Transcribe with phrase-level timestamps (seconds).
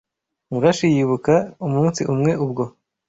[0.49, 1.33] Murashi yibuka
[1.65, 2.63] umunsi umwe ubwo